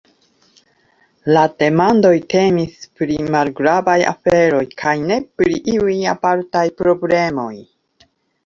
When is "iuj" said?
5.75-5.99